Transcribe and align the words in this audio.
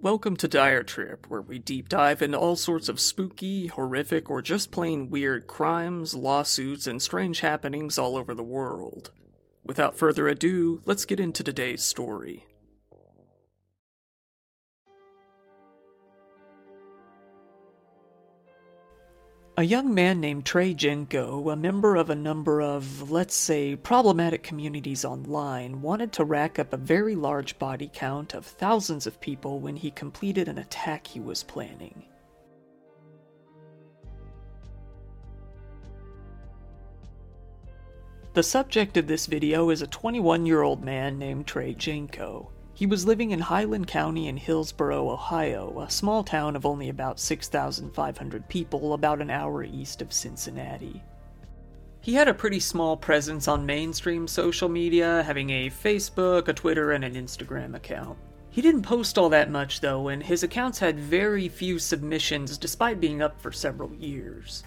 Welcome 0.00 0.36
to 0.36 0.46
Dire 0.46 0.84
Trip, 0.84 1.26
where 1.28 1.42
we 1.42 1.58
deep 1.58 1.88
dive 1.88 2.22
into 2.22 2.38
all 2.38 2.54
sorts 2.54 2.88
of 2.88 3.00
spooky, 3.00 3.66
horrific, 3.66 4.30
or 4.30 4.40
just 4.40 4.70
plain 4.70 5.10
weird 5.10 5.48
crimes, 5.48 6.14
lawsuits, 6.14 6.86
and 6.86 7.02
strange 7.02 7.40
happenings 7.40 7.98
all 7.98 8.16
over 8.16 8.32
the 8.32 8.44
world. 8.44 9.10
Without 9.64 9.98
further 9.98 10.28
ado, 10.28 10.82
let's 10.84 11.04
get 11.04 11.18
into 11.18 11.42
today's 11.42 11.82
story. 11.82 12.46
A 19.58 19.64
young 19.64 19.92
man 19.92 20.20
named 20.20 20.46
Trey 20.46 20.72
Genco, 20.72 21.52
a 21.52 21.56
member 21.56 21.96
of 21.96 22.10
a 22.10 22.14
number 22.14 22.62
of, 22.62 23.10
let's 23.10 23.34
say, 23.34 23.74
problematic 23.74 24.44
communities 24.44 25.04
online, 25.04 25.82
wanted 25.82 26.12
to 26.12 26.24
rack 26.24 26.60
up 26.60 26.72
a 26.72 26.76
very 26.76 27.16
large 27.16 27.58
body 27.58 27.90
count 27.92 28.34
of 28.34 28.46
thousands 28.46 29.04
of 29.04 29.20
people 29.20 29.58
when 29.58 29.74
he 29.74 29.90
completed 29.90 30.46
an 30.46 30.58
attack 30.58 31.08
he 31.08 31.18
was 31.18 31.42
planning. 31.42 32.04
The 38.34 38.44
subject 38.44 38.96
of 38.96 39.08
this 39.08 39.26
video 39.26 39.70
is 39.70 39.82
a 39.82 39.88
21 39.88 40.46
year 40.46 40.62
old 40.62 40.84
man 40.84 41.18
named 41.18 41.48
Trey 41.48 41.74
Genco. 41.74 42.46
He 42.78 42.86
was 42.86 43.04
living 43.04 43.32
in 43.32 43.40
Highland 43.40 43.88
County 43.88 44.28
in 44.28 44.36
Hillsboro, 44.36 45.10
Ohio, 45.10 45.80
a 45.80 45.90
small 45.90 46.22
town 46.22 46.54
of 46.54 46.64
only 46.64 46.88
about 46.88 47.18
6,500 47.18 48.48
people 48.48 48.92
about 48.92 49.20
an 49.20 49.30
hour 49.30 49.64
east 49.64 50.00
of 50.00 50.12
Cincinnati. 50.12 51.02
He 52.00 52.14
had 52.14 52.28
a 52.28 52.34
pretty 52.34 52.60
small 52.60 52.96
presence 52.96 53.48
on 53.48 53.66
mainstream 53.66 54.28
social 54.28 54.68
media, 54.68 55.24
having 55.24 55.50
a 55.50 55.70
Facebook, 55.70 56.46
a 56.46 56.52
Twitter, 56.52 56.92
and 56.92 57.02
an 57.02 57.14
Instagram 57.14 57.74
account. 57.74 58.16
He 58.48 58.62
didn't 58.62 58.82
post 58.82 59.18
all 59.18 59.30
that 59.30 59.50
much 59.50 59.80
though, 59.80 60.06
and 60.06 60.22
his 60.22 60.44
accounts 60.44 60.78
had 60.78 61.00
very 61.00 61.48
few 61.48 61.80
submissions 61.80 62.56
despite 62.56 63.00
being 63.00 63.22
up 63.22 63.40
for 63.40 63.50
several 63.50 63.92
years. 63.94 64.62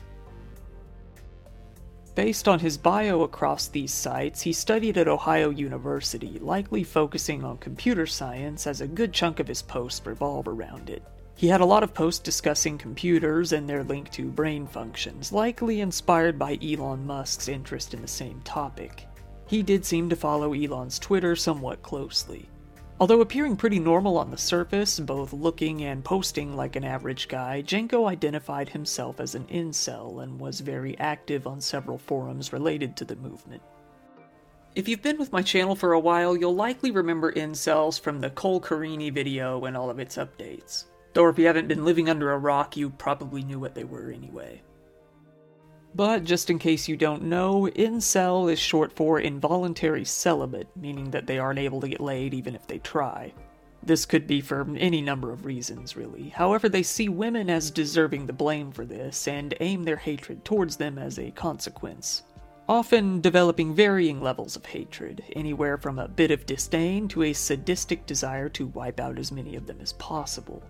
Based 2.14 2.50
on 2.50 2.60
his 2.60 2.78
bio 2.78 3.22
across 3.22 3.68
these 3.70 3.94
sites, 3.94 4.42
he 4.42 4.52
studied 4.52 4.98
at 4.98 5.08
Ohio 5.08 5.50
University, 5.50 6.40
likely 6.40 6.84
focusing 6.84 7.46
on 7.46 7.58
computer 7.58 8.06
science 8.06 8.68
as 8.68 8.82
a 8.82 8.88
good 8.88 9.14
chunk 9.14 9.40
of 9.40 9.48
his 9.48 9.62
posts 9.62 10.06
revolve 10.06 10.48
around 10.50 10.90
it. 10.90 11.04
He 11.36 11.48
had 11.48 11.62
a 11.62 11.66
lot 11.66 11.84
of 11.84 11.94
posts 11.94 12.20
discussing 12.20 12.78
computers 12.78 13.54
and 13.54 13.68
their 13.68 13.84
link 13.84 14.12
to 14.12 14.26
brain 14.26 14.68
functions, 14.68 15.32
likely 15.32 15.80
inspired 15.80 16.38
by 16.38 16.60
Elon 16.62 17.06
Musk's 17.06 17.48
interest 17.48 17.94
in 17.94 18.02
the 18.02 18.08
same 18.08 18.42
topic. 18.42 19.08
He 19.48 19.64
did 19.64 19.86
seem 19.86 20.10
to 20.10 20.16
follow 20.18 20.54
Elon's 20.54 21.00
Twitter 21.00 21.36
somewhat 21.36 21.82
closely. 21.82 22.50
Although 23.02 23.22
appearing 23.22 23.56
pretty 23.56 23.80
normal 23.80 24.16
on 24.20 24.30
the 24.30 24.38
surface, 24.38 25.00
both 25.00 25.34
looking 25.34 25.82
and 25.86 26.06
posting 26.06 26.56
like 26.56 26.76
an 26.76 26.84
average 26.84 27.28
guy, 27.28 27.64
Genco 27.64 28.08
identified 28.08 28.70
himself 28.70 29.20
as 29.20 29.34
an 29.34 29.46
incel 29.46 30.22
and 30.22 30.40
was 30.40 30.60
very 30.60 30.96
active 31.00 31.48
on 31.48 31.62
several 31.62 31.98
forums 31.98 32.54
related 32.54 32.96
to 32.96 33.04
the 33.04 33.16
movement. 33.16 33.64
If 34.76 34.88
you've 34.88 35.02
been 35.02 35.18
with 35.18 35.32
my 35.32 35.42
channel 35.42 35.74
for 35.74 35.94
a 35.94 36.00
while, 36.00 36.38
you'll 36.38 36.54
likely 36.54 36.92
remember 36.92 37.32
incels 37.32 38.00
from 38.00 38.22
the 38.22 38.30
Cole 38.30 38.60
Carini 38.60 39.10
video 39.10 39.66
and 39.66 39.76
all 39.76 39.90
of 39.90 39.98
its 39.98 40.18
updates. 40.18 40.86
Though 41.14 41.28
if 41.28 41.40
you 41.40 41.48
haven't 41.48 41.68
been 41.68 41.84
living 41.84 42.08
under 42.08 42.32
a 42.32 42.38
rock, 42.38 42.78
you 42.78 42.92
probably 42.92 43.42
knew 43.42 43.58
what 43.58 43.74
they 43.74 43.84
were 43.84 44.12
anyway. 44.12 44.62
But 45.94 46.24
just 46.24 46.50
in 46.50 46.58
case 46.58 46.88
you 46.88 46.96
don't 46.96 47.24
know, 47.24 47.70
incel 47.76 48.52
is 48.52 48.60
short 48.60 48.94
for 48.94 49.20
involuntary 49.20 50.06
celibate, 50.06 50.70
meaning 50.76 51.12
that 51.12 51.28
they 51.28 51.38
aren't 51.38 51.60
able 51.60 51.82
to 51.82 51.90
get 51.90 52.00
laid 52.00 52.34
even 52.34 52.56
if 52.56 52.66
they 52.66 52.80
try. 52.80 53.34
This 53.84 54.06
could 54.06 54.28
be 54.28 54.42
for 54.42 54.68
any 54.78 55.02
number 55.02 55.34
of 55.34 55.46
reasons, 55.46 55.98
really. 55.98 56.30
However, 56.30 56.70
they 56.70 56.84
see 56.84 57.10
women 57.10 57.50
as 57.50 57.72
deserving 57.72 58.28
the 58.28 58.34
blame 58.34 58.72
for 58.72 58.86
this 58.86 59.28
and 59.28 59.56
aim 59.60 59.84
their 59.84 59.98
hatred 59.98 60.46
towards 60.46 60.78
them 60.78 60.98
as 60.98 61.18
a 61.18 61.32
consequence. 61.32 62.24
Often 62.70 63.22
developing 63.22 63.74
varying 63.74 64.22
levels 64.22 64.56
of 64.56 64.66
hatred, 64.66 65.24
anywhere 65.36 65.78
from 65.78 66.00
a 66.00 66.08
bit 66.08 66.32
of 66.32 66.46
disdain 66.46 67.08
to 67.10 67.24
a 67.24 67.34
sadistic 67.34 68.06
desire 68.06 68.48
to 68.50 68.68
wipe 68.68 69.00
out 69.00 69.18
as 69.18 69.32
many 69.32 69.56
of 69.56 69.66
them 69.66 69.82
as 69.82 69.94
possible. 69.94 70.64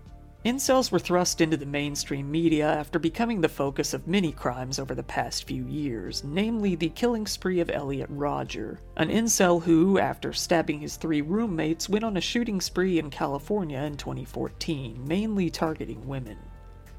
Incels 0.44 0.92
were 0.92 0.98
thrust 0.98 1.40
into 1.40 1.56
the 1.56 1.68
mainstream 1.68 2.32
media 2.32 2.68
after 2.68 2.98
becoming 2.98 3.42
the 3.42 3.48
focus 3.48 3.94
of 3.94 4.08
many 4.08 4.32
crimes 4.32 4.80
over 4.80 4.96
the 4.96 5.04
past 5.04 5.44
few 5.44 5.68
years, 5.68 6.24
namely 6.24 6.74
the 6.74 6.90
killing 6.90 7.28
spree 7.28 7.60
of 7.60 7.70
Elliot 7.70 8.10
Rodger, 8.10 8.80
an 8.98 9.10
incel 9.10 9.62
who, 9.62 10.00
after 10.00 10.34
stabbing 10.34 10.80
his 10.80 10.96
three 10.96 11.22
roommates, 11.22 11.88
went 11.88 12.04
on 12.04 12.18
a 12.18 12.22
shooting 12.22 12.60
spree 12.60 12.98
in 12.98 13.12
California 13.12 13.78
in 13.82 13.98
2014, 13.98 15.08
mainly 15.08 15.52
targeting 15.52 16.08
women. 16.08 16.40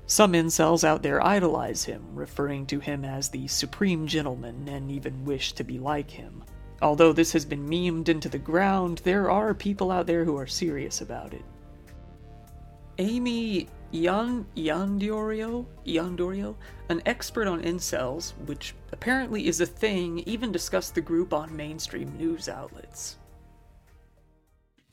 Some 0.06 0.34
incels 0.34 0.84
out 0.84 1.02
there 1.02 1.20
idolize 1.20 1.82
him, 1.82 2.04
referring 2.14 2.64
to 2.66 2.78
him 2.78 3.04
as 3.04 3.28
the 3.28 3.48
supreme 3.48 4.06
gentleman 4.06 4.68
and 4.68 4.88
even 4.88 5.24
wish 5.24 5.52
to 5.54 5.64
be 5.64 5.80
like 5.80 6.12
him. 6.12 6.44
Although 6.80 7.12
this 7.12 7.32
has 7.32 7.44
been 7.44 7.68
memed 7.68 8.08
into 8.08 8.28
the 8.28 8.38
ground, 8.38 9.00
there 9.02 9.28
are 9.28 9.52
people 9.52 9.90
out 9.90 10.06
there 10.06 10.24
who 10.24 10.36
are 10.36 10.46
serious 10.46 11.00
about 11.00 11.34
it. 11.34 11.42
Amy 12.98 13.68
Yan 13.92 14.46
Yandorio, 14.56 15.66
Yandorio, 15.86 16.54
an 16.88 17.02
expert 17.06 17.46
on 17.46 17.62
incels, 17.62 18.32
which 18.46 18.74
apparently 18.92 19.46
is 19.46 19.60
a 19.60 19.66
thing, 19.66 20.20
even 20.20 20.50
discussed 20.50 20.94
the 20.94 21.00
group 21.00 21.32
on 21.32 21.54
mainstream 21.54 22.16
news 22.16 22.48
outlets. 22.48 23.18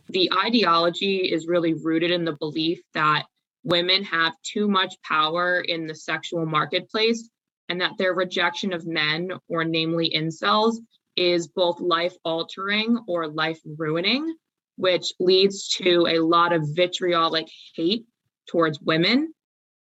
The 0.09 0.29
ideology 0.45 1.31
is 1.31 1.47
really 1.47 1.73
rooted 1.73 2.11
in 2.11 2.25
the 2.25 2.35
belief 2.39 2.81
that 2.93 3.25
women 3.63 4.03
have 4.03 4.33
too 4.43 4.67
much 4.67 4.95
power 5.03 5.61
in 5.61 5.87
the 5.87 5.95
sexual 5.95 6.45
marketplace 6.45 7.29
and 7.69 7.79
that 7.79 7.97
their 7.97 8.13
rejection 8.13 8.73
of 8.73 8.87
men, 8.87 9.31
or 9.47 9.63
namely 9.63 10.11
incels, 10.15 10.77
is 11.15 11.47
both 11.47 11.79
life 11.79 12.15
altering 12.25 12.97
or 13.07 13.27
life 13.27 13.59
ruining 13.77 14.33
which 14.79 15.13
leads 15.19 15.67
to 15.67 16.07
a 16.07 16.19
lot 16.19 16.53
of 16.53 16.63
vitriolic 16.73 17.47
hate 17.75 18.05
towards 18.49 18.79
women. 18.79 19.33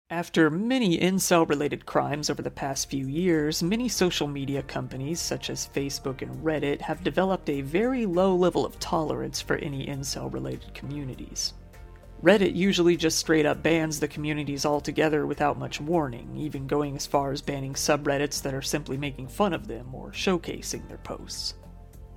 After 0.08 0.48
many 0.48 0.98
incel 0.98 1.46
related 1.46 1.84
crimes 1.84 2.30
over 2.30 2.40
the 2.40 2.50
past 2.50 2.88
few 2.88 3.06
years, 3.06 3.62
many 3.62 3.90
social 3.90 4.26
media 4.26 4.62
companies 4.62 5.20
such 5.20 5.50
as 5.50 5.68
Facebook 5.74 6.22
and 6.22 6.34
Reddit 6.42 6.80
have 6.80 7.04
developed 7.04 7.50
a 7.50 7.60
very 7.60 8.06
low 8.06 8.34
level 8.34 8.64
of 8.64 8.80
tolerance 8.80 9.42
for 9.42 9.56
any 9.56 9.86
incel 9.86 10.32
related 10.32 10.72
communities. 10.72 11.52
Reddit 12.22 12.56
usually 12.56 12.96
just 12.96 13.18
straight 13.18 13.44
up 13.44 13.62
bans 13.62 14.00
the 14.00 14.08
communities 14.08 14.64
altogether 14.64 15.26
without 15.26 15.58
much 15.58 15.82
warning, 15.82 16.34
even 16.38 16.66
going 16.66 16.96
as 16.96 17.06
far 17.06 17.30
as 17.30 17.42
banning 17.42 17.74
subreddits 17.74 18.40
that 18.40 18.54
are 18.54 18.62
simply 18.62 18.96
making 18.96 19.28
fun 19.28 19.52
of 19.52 19.68
them 19.68 19.94
or 19.94 20.12
showcasing 20.12 20.88
their 20.88 20.98
posts. 20.98 21.54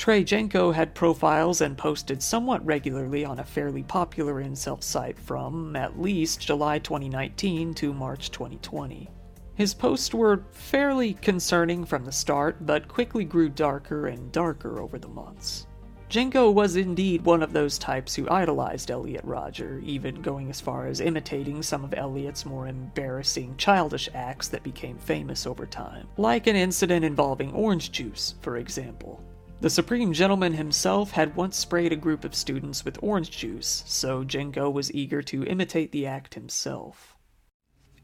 Trey 0.01 0.23
Genco 0.23 0.73
had 0.73 0.95
profiles 0.95 1.61
and 1.61 1.77
posted 1.77 2.23
somewhat 2.23 2.65
regularly 2.65 3.23
on 3.23 3.37
a 3.37 3.45
fairly 3.45 3.83
popular 3.83 4.41
incel 4.41 4.81
site 4.81 5.19
from 5.19 5.75
at 5.75 6.01
least 6.01 6.39
July 6.39 6.79
2019 6.79 7.75
to 7.75 7.93
March 7.93 8.31
2020. 8.31 9.07
His 9.53 9.75
posts 9.75 10.11
were 10.11 10.43
fairly 10.53 11.13
concerning 11.13 11.85
from 11.85 12.03
the 12.03 12.11
start, 12.11 12.65
but 12.65 12.87
quickly 12.87 13.23
grew 13.23 13.47
darker 13.47 14.07
and 14.07 14.31
darker 14.31 14.79
over 14.79 14.97
the 14.97 15.07
months. 15.07 15.67
Genco 16.09 16.51
was 16.51 16.77
indeed 16.77 17.23
one 17.23 17.43
of 17.43 17.53
those 17.53 17.77
types 17.77 18.15
who 18.15 18.27
idolized 18.27 18.89
Elliot 18.89 19.23
Rodger, 19.23 19.83
even 19.85 20.23
going 20.23 20.49
as 20.49 20.59
far 20.59 20.87
as 20.87 20.99
imitating 20.99 21.61
some 21.61 21.83
of 21.83 21.93
Elliot's 21.93 22.43
more 22.43 22.67
embarrassing, 22.67 23.55
childish 23.55 24.09
acts 24.15 24.47
that 24.47 24.63
became 24.63 24.97
famous 24.97 25.45
over 25.45 25.67
time, 25.67 26.07
like 26.17 26.47
an 26.47 26.55
incident 26.55 27.05
involving 27.05 27.53
orange 27.53 27.91
juice, 27.91 28.33
for 28.41 28.57
example. 28.57 29.21
The 29.61 29.69
Supreme 29.69 30.11
Gentleman 30.11 30.53
himself 30.53 31.11
had 31.11 31.35
once 31.35 31.55
sprayed 31.55 31.93
a 31.93 31.95
group 31.95 32.25
of 32.25 32.33
students 32.33 32.83
with 32.83 32.97
orange 33.03 33.29
juice, 33.29 33.83
so 33.85 34.23
Genco 34.23 34.73
was 34.73 34.91
eager 34.91 35.21
to 35.21 35.43
imitate 35.43 35.91
the 35.91 36.07
act 36.07 36.33
himself. 36.33 37.15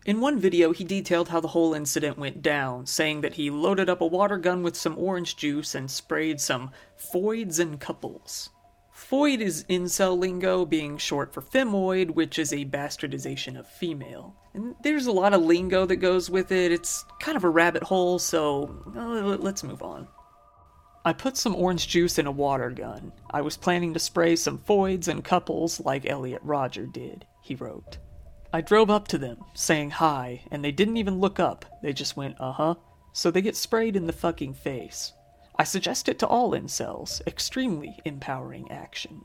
In 0.06 0.21
one 0.21 0.38
video, 0.38 0.71
he 0.71 0.83
detailed 0.83 1.30
how 1.30 1.39
the 1.39 1.48
whole 1.48 1.74
incident 1.74 2.15
went 2.15 2.44
down, 2.44 2.86
saying 2.86 3.21
that 3.21 3.33
he 3.33 3.50
loaded 3.50 3.89
up 3.89 4.01
a 4.01 4.06
water 4.06 4.38
gun 4.38 4.62
with 4.62 4.77
some 4.77 5.00
orange 5.00 5.36
juice 5.36 5.74
and 5.74 5.89
sprayed 5.89 6.39
some 6.39 6.69
foids 6.95 7.60
and 7.60 7.80
couples. 7.80 8.51
Foid 8.94 9.39
is 9.39 9.63
incel 9.63 10.15
lingo, 10.15 10.63
being 10.63 11.00
short 11.00 11.33
for 11.33 11.42
femoid, 11.42 12.12
which 12.12 12.38
is 12.38 12.53
a 12.53 12.65
bastardization 12.65 13.57
of 13.57 13.68
female. 13.68 14.36
And 14.53 14.75
there's 14.83 15.07
a 15.07 15.12
lot 15.12 15.33
of 15.33 15.42
lingo 15.42 15.88
that 15.88 15.95
goes 15.95 16.30
with 16.30 16.51
it. 16.51 16.71
It's 16.71 17.03
kind 17.19 17.36
of 17.36 17.44
a 17.44 17.50
rabbit 17.50 17.81
hole, 17.81 18.19
so 18.19 18.83
uh, 18.95 19.38
let's 19.38 19.63
move 19.63 19.81
on. 19.81 20.07
I 21.07 21.13
put 21.13 21.38
some 21.38 21.56
orange 21.56 21.88
juice 21.88 22.19
in 22.19 22.27
a 22.27 22.31
water 22.31 22.69
gun. 22.69 23.13
I 23.31 23.39
was 23.39 23.56
planning 23.56 23.94
to 23.94 24.00
spray 24.00 24.36
some 24.36 24.57
foids 24.57 25.07
and 25.07 25.24
couples 25.24 25.80
like 25.80 26.06
Elliot 26.06 26.42
Rodger 26.44 26.86
did, 26.86 27.25
he 27.42 27.56
wrote. 27.56 27.98
I 28.51 28.59
drove 28.59 28.89
up 28.89 29.07
to 29.07 29.18
them, 29.18 29.38
saying 29.54 29.92
hi, 29.92 30.42
and 30.51 30.65
they 30.65 30.74
didn't 30.74 30.98
even 30.98 31.21
look 31.21 31.39
up. 31.39 31.63
They 31.81 31.94
just 31.94 32.18
went, 32.18 32.36
uh 32.42 32.51
huh. 32.51 32.75
So 33.13 33.31
they 33.31 33.42
get 33.42 33.56
sprayed 33.56 33.95
in 33.95 34.06
the 34.06 34.12
fucking 34.12 34.56
face. 34.56 35.13
I 35.57 35.63
suggest 35.63 36.09
it 36.09 36.19
to 36.19 36.27
all 36.27 36.51
incels. 36.51 37.25
Extremely 37.25 37.98
empowering 38.03 38.69
action. 38.69 39.21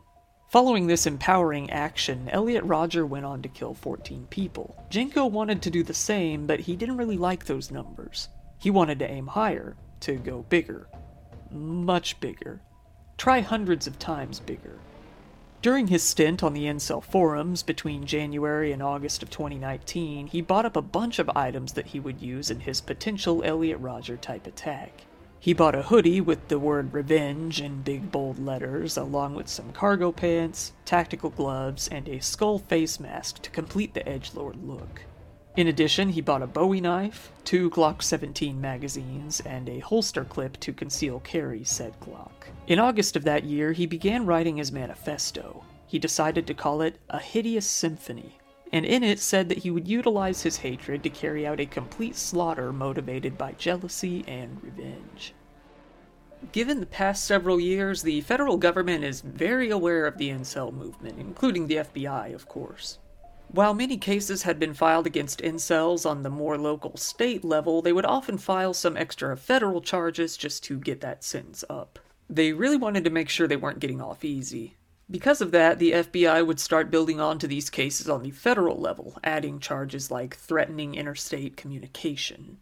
Following 0.50 0.87
this 0.87 1.08
empowering 1.08 1.69
action, 1.70 2.28
Elliot 2.28 2.62
Rodger 2.62 3.06
went 3.06 3.26
on 3.26 3.43
to 3.43 3.49
kill 3.49 3.75
14 3.75 4.28
people. 4.31 4.87
Genco 4.88 5.28
wanted 5.28 5.61
to 5.62 5.70
do 5.70 5.82
the 5.82 5.94
same, 5.94 6.46
but 6.46 6.61
he 6.61 6.76
didn't 6.76 6.99
really 6.99 7.19
like 7.19 7.44
those 7.44 7.73
numbers. 7.73 8.28
He 8.58 8.70
wanted 8.70 9.00
to 9.00 9.11
aim 9.11 9.26
higher, 9.26 9.76
to 10.02 10.14
go 10.14 10.43
bigger. 10.49 10.87
Much 11.52 12.19
bigger. 12.20 12.60
Try 13.19 13.40
hundreds 13.40 13.87
of 13.87 13.99
times 13.99 14.40
bigger. 14.40 14.78
During 15.60 15.87
his 15.87 16.02
stint 16.02 16.43
on 16.43 16.54
the 16.54 16.64
Incel 16.64 17.04
forums 17.04 17.62
between 17.62 18.06
January 18.06 18.72
and 18.72 18.82
August 18.82 19.22
of 19.22 19.31
2019, 19.31 20.26
he 20.26 20.40
bought 20.40 20.66
up 20.66 20.76
a 20.76 20.82
bunch 20.82 21.19
of 21.20 21.31
items 21.37 21.75
that 21.75 21.87
he 21.87 22.00
would 22.00 22.20
use 22.20 22.50
in 22.50 22.60
his 22.60 22.81
potential 22.81 23.44
Elliot 23.44 23.78
Rodger 23.78 24.16
type 24.16 24.46
attack. 24.46 25.04
He 25.38 25.52
bought 25.52 25.75
a 25.75 25.82
hoodie 25.82 26.20
with 26.20 26.49
the 26.49 26.58
word 26.58 26.93
revenge 26.93 27.60
in 27.60 27.82
big 27.82 28.10
bold 28.10 28.38
letters, 28.38 28.96
along 28.96 29.34
with 29.34 29.49
some 29.49 29.72
cargo 29.72 30.10
pants, 30.10 30.72
tactical 30.84 31.31
gloves, 31.31 31.88
and 31.88 32.08
a 32.08 32.20
skull 32.20 32.58
face 32.58 32.99
mask 32.99 33.43
to 33.43 33.50
complete 33.50 33.94
the 33.94 34.00
edgelord 34.00 34.66
look. 34.66 35.02
In 35.54 35.66
addition, 35.66 36.08
he 36.08 36.22
bought 36.22 36.40
a 36.40 36.46
Bowie 36.46 36.81
knife, 36.81 37.31
two 37.44 37.69
Glock 37.69 38.02
17 38.02 38.58
magazines, 38.58 39.40
and 39.40 39.69
a 39.69 39.81
holster 39.81 40.25
clip 40.25 40.58
to 40.60 40.72
conceal 40.72 41.20
carry 41.20 41.62
said 41.62 41.93
Glock. 42.00 42.49
In 42.66 42.78
August 42.78 43.16
of 43.16 43.25
that 43.25 43.44
year, 43.44 43.72
he 43.72 43.84
began 43.84 44.25
writing 44.25 44.56
his 44.56 44.72
manifesto. 44.72 45.62
He 45.87 45.99
decided 45.99 46.46
to 46.46 46.54
call 46.54 46.81
it 46.81 46.99
A 47.10 47.19
Hideous 47.19 47.66
Symphony, 47.66 48.38
and 48.72 48.87
in 48.87 49.02
it 49.02 49.20
said 49.20 49.50
that 49.50 49.58
he 49.58 49.70
would 49.70 49.87
utilize 49.87 50.40
his 50.40 50.56
hatred 50.56 51.02
to 51.02 51.10
carry 51.10 51.46
out 51.46 51.60
a 51.60 51.66
complete 51.66 52.16
slaughter 52.16 52.72
motivated 52.72 53.37
by 53.37 53.52
jealousy 53.52 54.25
and 54.26 54.58
revenge. 54.62 55.34
Given 56.52 56.81
the 56.81 56.87
past 56.87 57.25
several 57.25 57.60
years, 57.60 58.02
the 58.02 58.22
federal 58.22 58.56
government 58.56 59.04
is 59.04 59.20
very 59.20 59.69
aware 59.69 60.06
of 60.06 60.16
the 60.16 60.31
incel 60.31 60.72
movement, 60.72 61.19
including 61.19 61.66
the 61.66 61.76
FBI, 61.76 62.34
of 62.34 62.49
course. 62.49 62.99
While 63.52 63.75
many 63.75 63.99
cases 63.99 64.44
had 64.44 64.58
been 64.58 64.72
filed 64.72 65.06
against 65.06 65.43
incels 65.43 66.08
on 66.08 66.22
the 66.22 66.31
more 66.31 66.56
local 66.56 66.96
state 66.96 67.44
level, 67.44 67.82
they 67.82 67.93
would 67.93 68.06
often 68.06 68.38
file 68.38 68.72
some 68.72 68.96
extra 68.96 69.37
federal 69.37 69.82
charges 69.82 70.38
just 70.38 70.64
to 70.64 70.78
get 70.78 71.02
that 71.02 71.22
sentence 71.22 71.62
up. 71.69 71.99
They 72.31 72.54
really 72.54 72.78
wanted 72.78 73.04
to 73.04 73.10
make 73.10 73.28
sure 73.28 73.46
they 73.46 73.56
weren't 73.56 73.78
getting 73.78 74.00
off 74.00 74.25
easy. 74.25 74.78
Because 75.10 75.43
of 75.43 75.50
that, 75.50 75.78
the 75.78 75.93
FBI 75.93 76.46
would 76.46 76.60
start 76.60 76.90
building 76.90 77.20
onto 77.20 77.46
these 77.46 77.69
cases 77.69 78.08
on 78.08 78.22
the 78.22 78.31
federal 78.31 78.81
level, 78.81 79.19
adding 79.22 79.60
charges 79.60 80.10
like 80.10 80.34
threatening 80.34 80.94
interstate 80.94 81.54
communication. 81.54 82.56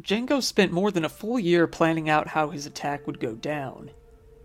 Genco 0.00 0.40
spent 0.40 0.70
more 0.70 0.92
than 0.92 1.04
a 1.04 1.08
full 1.08 1.40
year 1.40 1.66
planning 1.66 2.08
out 2.08 2.28
how 2.28 2.50
his 2.50 2.66
attack 2.66 3.04
would 3.04 3.18
go 3.18 3.34
down. 3.34 3.90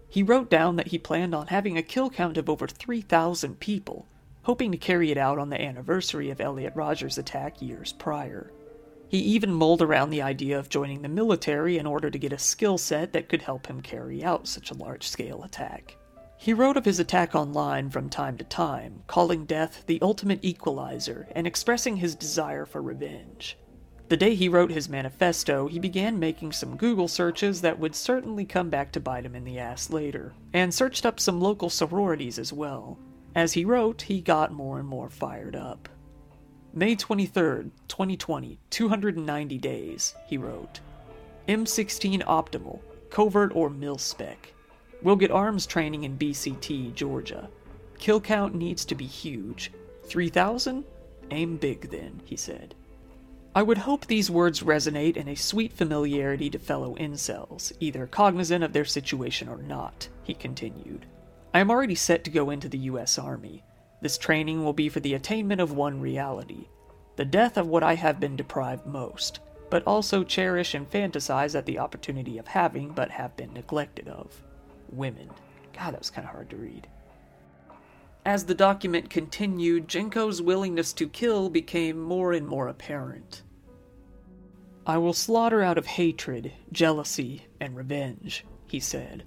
He 0.10 0.24
wrote 0.24 0.50
down 0.50 0.78
that 0.78 0.88
he 0.88 0.98
planned 0.98 1.36
on 1.36 1.48
having 1.48 1.78
a 1.78 1.84
kill 1.84 2.10
count 2.10 2.38
of 2.38 2.50
over 2.50 2.68
3,000 2.68 3.60
people, 3.60 4.08
hoping 4.44 4.72
to 4.72 4.78
carry 4.78 5.12
it 5.12 5.18
out 5.18 5.38
on 5.38 5.50
the 5.50 5.62
anniversary 5.62 6.30
of 6.30 6.42
Elliot 6.42 6.74
Rodgers' 6.76 7.18
attack 7.18 7.62
years 7.62 7.94
prior. 7.94 8.52
He 9.08 9.20
even 9.20 9.52
mulled 9.52 9.82
around 9.82 10.10
the 10.10 10.22
idea 10.22 10.58
of 10.58 10.70
joining 10.70 11.02
the 11.02 11.10
military 11.10 11.78
in 11.78 11.86
order 11.86 12.10
to 12.10 12.18
get 12.18 12.32
a 12.32 12.40
skill 12.40 12.78
set 12.78 13.12
that 13.14 13.28
could 13.28 13.42
help 13.42 13.68
him 13.68 13.82
carry 13.82 14.24
out 14.24 14.48
such 14.48 14.72
a 14.72 14.76
large 14.76 15.08
scale 15.08 15.44
attack. 15.44 15.98
He 16.38 16.54
wrote 16.54 16.78
of 16.78 16.86
his 16.86 17.00
attack 17.00 17.36
online 17.36 17.90
from 17.90 18.10
time 18.10 18.38
to 18.38 18.44
time, 18.44 19.04
calling 19.08 19.46
death 19.46 19.84
the 19.86 20.00
ultimate 20.02 20.40
equalizer 20.42 21.28
and 21.36 21.46
expressing 21.46 21.98
his 21.98 22.16
desire 22.16 22.66
for 22.66 22.82
revenge. 22.82 23.58
The 24.08 24.18
day 24.18 24.34
he 24.34 24.50
wrote 24.50 24.72
his 24.72 24.90
manifesto, 24.90 25.68
he 25.68 25.78
began 25.78 26.18
making 26.20 26.54
some 26.54 26.78
Google 26.78 27.08
searches 27.08 27.62
that 27.62 27.80
would 27.80 27.96
certainly 27.96 28.46
come 28.46 28.70
back 28.70 28.92
to 28.94 29.00
bite 29.00 29.26
him 29.26 29.36
in 29.36 29.44
the 29.44 29.60
ass 29.60 29.90
later, 29.90 30.34
and 30.52 30.74
searched 30.74 31.06
up 31.06 31.20
some 31.20 31.40
local 31.40 31.70
sororities 31.70 32.40
as 32.40 32.52
well. 32.52 32.98
As 33.36 33.54
he 33.54 33.66
wrote, 33.66 34.04
he 34.04 34.22
got 34.22 34.52
more 34.52 34.80
and 34.80 34.88
more 34.88 35.10
fired 35.10 35.56
up. 35.56 35.88
May 36.74 36.96
23rd, 36.96 37.72
2020, 37.88 38.58
290 38.70 39.58
days, 39.58 40.16
he 40.28 40.38
wrote. 40.38 40.80
M16 41.48 42.24
Optimal, 42.24 42.80
Covert 43.10 43.52
or 43.56 43.70
Mil 43.70 43.98
Spec. 43.98 44.54
We'll 45.02 45.16
get 45.16 45.32
arms 45.32 45.66
training 45.66 46.04
in 46.04 46.18
BCT, 46.18 46.94
Georgia. 46.94 47.50
Kill 48.00 48.22
count 48.22 48.56
needs 48.56 48.86
to 48.86 48.96
be 48.96 49.06
huge. 49.06 49.72
3,000? 50.06 50.84
Aim 51.32 51.58
big 51.58 51.90
then, 51.90 52.22
he 52.26 52.36
said. 52.36 52.76
I 53.54 53.64
would 53.64 53.80
hope 53.80 54.06
these 54.06 54.32
words 54.32 54.62
resonate 54.62 55.18
in 55.18 55.28
a 55.28 55.36
sweet 55.36 55.74
familiarity 55.74 56.50
to 56.50 56.60
fellow 56.60 56.96
incels, 56.96 57.74
either 57.80 58.08
cognizant 58.08 58.64
of 58.64 58.72
their 58.72 58.86
situation 58.86 59.50
or 59.50 59.58
not, 59.58 60.08
he 60.24 60.34
continued. 60.34 61.06
I 61.54 61.60
am 61.60 61.70
already 61.70 61.96
set 61.96 62.24
to 62.24 62.32
go 62.32 62.50
into 62.50 62.70
the 62.70 62.78
U.S. 62.78 63.20
Army. 63.20 63.64
This 64.02 64.18
training 64.18 64.64
will 64.64 64.74
be 64.74 64.90
for 64.90 65.00
the 65.00 65.14
attainment 65.14 65.62
of 65.62 65.72
one 65.72 66.00
reality 66.00 66.68
the 67.18 67.26
death 67.26 67.58
of 67.58 67.68
what 67.68 67.84
I 67.84 67.96
have 67.96 68.20
been 68.20 68.36
deprived 68.36 68.86
most, 68.86 69.42
but 69.70 69.86
also 69.86 70.24
cherish 70.24 70.74
and 70.74 70.90
fantasize 70.90 71.56
at 71.56 71.66
the 71.66 71.78
opportunity 71.78 72.38
of 72.38 72.48
having 72.48 72.94
but 72.94 73.12
have 73.12 73.36
been 73.36 73.54
neglected 73.54 74.08
of 74.08 74.42
women. 74.90 75.30
God, 75.74 75.94
that 75.94 76.00
was 76.00 76.10
kind 76.10 76.26
of 76.26 76.34
hard 76.34 76.50
to 76.50 76.56
read. 76.56 76.88
As 78.26 78.46
the 78.46 78.56
document 78.56 79.10
continued, 79.10 79.88
Genco's 79.88 80.42
willingness 80.42 80.94
to 80.94 81.10
kill 81.10 81.50
became 81.50 82.02
more 82.02 82.34
and 82.34 82.48
more 82.48 82.70
apparent. 82.70 83.44
I 84.86 84.98
will 84.98 85.14
slaughter 85.14 85.62
out 85.62 85.78
of 85.78 85.86
hatred, 85.86 86.54
jealousy, 86.72 87.46
and 87.60 87.76
revenge, 87.76 88.46
he 88.68 88.80
said. 88.80 89.26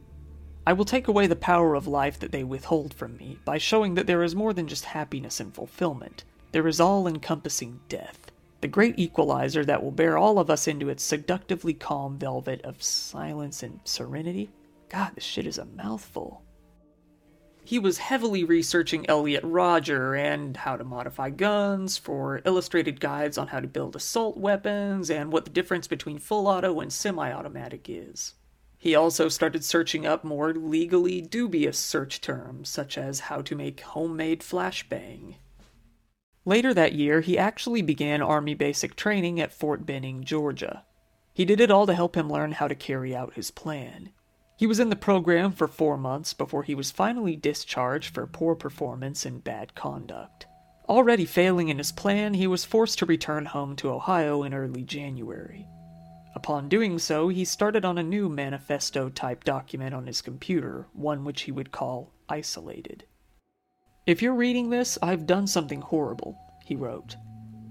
I 0.67 0.73
will 0.73 0.87
take 0.87 1.09
away 1.09 1.27
the 1.27 1.37
power 1.37 1.75
of 1.75 1.87
life 1.87 2.19
that 2.21 2.33
they 2.33 2.43
withhold 2.43 2.95
from 2.95 3.19
me 3.19 3.39
by 3.45 3.59
showing 3.59 3.95
that 3.95 4.07
there 4.07 4.23
is 4.23 4.35
more 4.35 4.55
than 4.55 4.67
just 4.67 4.87
happiness 4.87 5.39
and 5.39 5.55
fulfillment. 5.55 6.25
There 6.53 6.67
is 6.67 6.81
all 6.81 7.07
encompassing 7.07 7.81
death, 7.91 8.33
the 8.63 8.69
great 8.69 8.99
equalizer 8.99 9.63
that 9.67 9.83
will 9.83 9.91
bear 9.91 10.17
all 10.17 10.39
of 10.39 10.49
us 10.49 10.67
into 10.67 10.89
its 10.89 11.03
seductively 11.03 11.75
calm 11.75 12.19
velvet 12.19 12.63
of 12.63 12.83
silence 12.83 13.63
and 13.63 13.81
serenity. 13.85 14.49
God, 14.89 15.13
this 15.15 15.25
shit 15.25 15.47
is 15.47 15.59
a 15.59 15.67
mouthful. 15.67 16.43
He 17.67 17.79
was 17.79 17.99
heavily 17.99 18.45
researching 18.45 19.09
Elliot 19.09 19.43
Rodger 19.45 20.15
and 20.15 20.57
how 20.57 20.79
to 20.79 20.85
modify 20.85 21.29
guns 21.29 21.99
for 21.99 22.41
illustrated 22.47 23.01
guides 23.01 23.37
on 23.37 23.49
how 23.49 23.61
to 23.61 23.67
build 23.67 23.97
assault 23.97 24.39
weapons 24.39 25.11
and 25.11 25.31
what 25.31 25.45
the 25.45 25.51
difference 25.51 25.87
between 25.87 26.19
full 26.19 26.47
auto 26.47 26.81
and 26.81 26.91
semi 26.91 27.31
automatic 27.33 27.87
is. 27.91 28.35
He 28.85 28.95
also 28.95 29.31
started 29.31 29.65
searching 29.65 30.05
up 30.05 30.25
more 30.25 30.53
legally 30.53 31.23
dubious 31.23 31.79
search 31.79 32.21
terms, 32.21 32.69
such 32.69 32.99
as 32.99 33.21
how 33.31 33.41
to 33.41 33.57
make 33.57 33.81
homemade 33.81 34.41
flashbang. 34.43 35.37
Later 36.45 36.75
that 36.75 36.93
year, 36.93 37.23
he 37.23 37.39
actually 37.39 37.81
began 37.81 38.21
Army 38.21 38.53
basic 38.53 38.95
training 38.95 39.41
at 39.41 39.55
Fort 39.55 39.87
Benning, 39.87 40.23
Georgia. 40.23 40.85
He 41.33 41.47
did 41.47 41.63
it 41.63 41.71
all 41.71 41.87
to 41.87 41.95
help 41.95 42.15
him 42.15 42.31
learn 42.31 42.53
how 42.53 42.69
to 42.69 42.75
carry 42.75 43.17
out 43.17 43.33
his 43.33 43.51
plan. 43.51 44.11
He 44.59 44.67
was 44.67 44.79
in 44.79 44.91
the 44.91 44.97
program 44.97 45.53
for 45.53 45.67
four 45.67 45.97
months 45.97 46.35
before 46.35 46.65
he 46.65 46.75
was 46.75 46.91
finally 46.91 47.37
discharged 47.37 48.13
for 48.13 48.27
poor 48.27 48.55
performance 48.55 49.25
and 49.25 49.43
bad 49.43 49.75
conduct. 49.75 50.45
Already 50.91 51.25
failing 51.25 51.71
in 51.71 51.79
his 51.79 51.91
plan, 51.91 52.35
he 52.35 52.47
was 52.47 52.67
forced 52.67 52.99
to 52.99 53.07
return 53.07 53.47
home 53.47 53.77
to 53.77 53.91
Ohio 53.91 54.43
in 54.43 54.53
early 54.53 54.83
January. 54.83 55.67
Upon 56.37 56.69
doing 56.69 56.99
so, 56.99 57.29
he 57.29 57.45
started 57.45 57.85
on 57.85 57.97
a 57.97 58.03
new 58.03 58.29
manifesto 58.29 59.09
type 59.09 59.45
document 59.45 59.95
on 59.95 60.07
his 60.07 60.21
computer, 60.21 60.89
one 60.93 61.25
which 61.25 61.43
he 61.43 61.53
would 61.53 61.71
call 61.71 62.13
Isolated. 62.29 63.05
If 64.07 64.21
you're 64.21 64.35
reading 64.35 64.71
this, 64.71 64.99
I've 65.01 65.27
done 65.27 65.47
something 65.47 65.81
horrible, 65.81 66.37
he 66.65 66.75
wrote. 66.75 67.17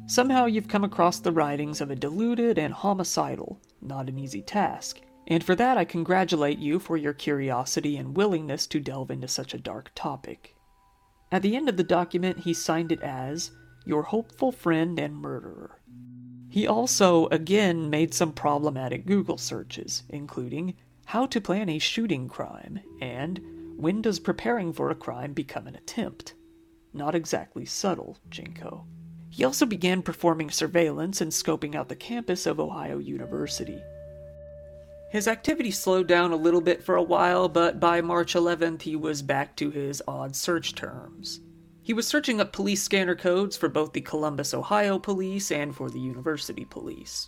Somehow 0.06 0.46
you've 0.46 0.68
come 0.68 0.84
across 0.84 1.20
the 1.20 1.32
writings 1.32 1.82
of 1.82 1.92
a 1.92 1.96
deluded 1.96 2.58
and 2.58 2.74
homicidal, 2.74 3.62
not 3.82 4.10
an 4.10 4.18
easy 4.18 4.42
task, 4.42 5.02
and 5.28 5.44
for 5.44 5.56
that 5.56 5.78
I 5.78 5.86
congratulate 5.86 6.60
you 6.60 6.80
for 6.80 6.98
your 6.98 7.14
curiosity 7.14 7.98
and 7.98 8.16
willingness 8.16 8.68
to 8.68 8.80
delve 8.80 9.12
into 9.12 9.28
such 9.28 9.54
a 9.54 9.60
dark 9.60 9.92
topic. 9.96 10.56
At 11.32 11.42
the 11.42 11.56
end 11.56 11.70
of 11.70 11.78
the 11.78 11.84
document, 11.84 12.40
he 12.40 12.54
signed 12.54 12.92
it 12.92 13.02
as 13.02 13.52
Your 13.86 14.04
hopeful 14.04 14.52
friend 14.52 15.00
and 15.00 15.16
murderer. 15.16 15.80
He 16.54 16.68
also, 16.68 17.26
again, 17.30 17.90
made 17.90 18.14
some 18.14 18.32
problematic 18.32 19.08
Google 19.08 19.40
searches, 19.40 20.04
including 20.10 20.76
how 21.06 21.26
to 21.26 21.42
plan 21.42 21.68
a 21.68 21.80
shooting 21.80 22.28
crime 22.28 22.80
and 23.02 23.42
when 23.76 24.04
does 24.04 24.20
preparing 24.20 24.72
for 24.72 24.92
a 24.92 24.96
crime 24.96 25.34
become 25.34 25.66
an 25.66 25.74
attempt? 25.74 26.36
Not 26.94 27.16
exactly 27.16 27.66
subtle, 27.66 28.20
Genco. 28.30 28.84
He 29.32 29.44
also 29.44 29.66
began 29.66 30.04
performing 30.04 30.52
surveillance 30.52 31.22
and 31.22 31.32
scoping 31.32 31.74
out 31.74 31.90
the 31.90 31.96
campus 31.96 32.46
of 32.46 32.60
Ohio 32.60 33.00
University. 33.00 33.82
His 35.10 35.28
activity 35.28 35.72
slowed 35.72 36.06
down 36.06 36.32
a 36.32 36.36
little 36.36 36.62
bit 36.62 36.84
for 36.84 36.98
a 36.98 37.02
while, 37.02 37.50
but 37.50 37.80
by 37.80 38.00
March 38.02 38.36
11th 38.36 38.84
he 38.84 38.96
was 38.96 39.24
back 39.24 39.56
to 39.56 39.72
his 39.72 40.04
odd 40.08 40.36
search 40.36 40.76
terms. 40.76 41.40
He 41.86 41.94
was 41.94 42.08
searching 42.08 42.40
up 42.40 42.54
police 42.54 42.82
scanner 42.82 43.14
codes 43.14 43.58
for 43.58 43.68
both 43.68 43.92
the 43.92 44.00
Columbus, 44.00 44.54
Ohio 44.54 44.98
police 44.98 45.52
and 45.52 45.76
for 45.76 45.90
the 45.90 46.00
university 46.00 46.64
police. 46.64 47.28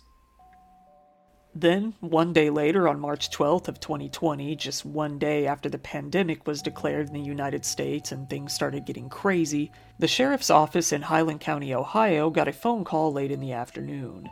Then, 1.54 1.94
one 2.00 2.32
day 2.32 2.48
later, 2.48 2.88
on 2.88 2.98
March 2.98 3.30
12th 3.30 3.68
of 3.68 3.80
2020, 3.80 4.56
just 4.56 4.86
one 4.86 5.18
day 5.18 5.46
after 5.46 5.68
the 5.68 5.78
pandemic 5.78 6.46
was 6.46 6.62
declared 6.62 7.08
in 7.08 7.12
the 7.12 7.20
United 7.20 7.66
States 7.66 8.12
and 8.12 8.28
things 8.28 8.54
started 8.54 8.86
getting 8.86 9.10
crazy, 9.10 9.70
the 9.98 10.08
sheriff's 10.08 10.50
office 10.50 10.90
in 10.90 11.02
Highland 11.02 11.40
County, 11.40 11.74
Ohio 11.74 12.30
got 12.30 12.48
a 12.48 12.52
phone 12.52 12.82
call 12.82 13.12
late 13.12 13.30
in 13.30 13.40
the 13.40 13.52
afternoon. 13.52 14.26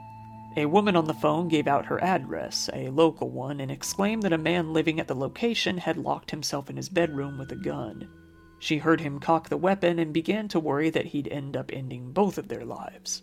A 0.56 0.64
woman 0.64 0.96
on 0.96 1.06
the 1.06 1.14
phone 1.14 1.48
gave 1.48 1.66
out 1.66 1.86
her 1.86 2.02
address, 2.02 2.70
a 2.72 2.88
local 2.88 3.28
one, 3.28 3.60
and 3.60 3.70
exclaimed 3.70 4.22
that 4.22 4.32
a 4.32 4.38
man 4.38 4.72
living 4.72 5.00
at 5.00 5.08
the 5.08 5.14
location 5.14 5.76
had 5.78 5.98
locked 5.98 6.30
himself 6.30 6.70
in 6.70 6.76
his 6.76 6.88
bedroom 6.88 7.38
with 7.38 7.52
a 7.52 7.56
gun. 7.56 8.08
She 8.64 8.78
heard 8.78 9.02
him 9.02 9.20
cock 9.20 9.50
the 9.50 9.58
weapon 9.58 9.98
and 9.98 10.10
began 10.10 10.48
to 10.48 10.58
worry 10.58 10.88
that 10.88 11.04
he'd 11.04 11.28
end 11.28 11.54
up 11.54 11.70
ending 11.70 12.12
both 12.12 12.38
of 12.38 12.48
their 12.48 12.64
lives. 12.64 13.22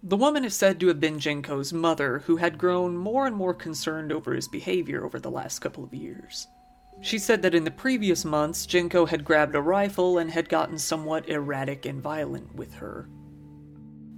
The 0.00 0.16
woman 0.16 0.44
is 0.44 0.54
said 0.54 0.78
to 0.78 0.86
have 0.86 1.00
been 1.00 1.18
Genco's 1.18 1.72
mother, 1.72 2.20
who 2.20 2.36
had 2.36 2.56
grown 2.56 2.96
more 2.96 3.26
and 3.26 3.34
more 3.34 3.52
concerned 3.52 4.12
over 4.12 4.32
his 4.32 4.46
behavior 4.46 5.04
over 5.04 5.18
the 5.18 5.32
last 5.32 5.58
couple 5.58 5.82
of 5.82 5.92
years. 5.92 6.46
She 7.00 7.18
said 7.18 7.42
that 7.42 7.52
in 7.56 7.64
the 7.64 7.72
previous 7.72 8.24
months, 8.24 8.64
Genco 8.64 9.08
had 9.08 9.24
grabbed 9.24 9.56
a 9.56 9.60
rifle 9.60 10.18
and 10.18 10.30
had 10.30 10.48
gotten 10.48 10.78
somewhat 10.78 11.28
erratic 11.28 11.84
and 11.84 12.00
violent 12.00 12.54
with 12.54 12.74
her. 12.74 13.08